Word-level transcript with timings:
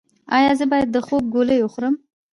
ایا 0.37 0.51
زه 0.59 0.65
باید 0.71 0.89
د 0.91 0.97
خوب 1.05 1.23
ګولۍ 1.33 1.59
وخورم؟ 1.61 1.95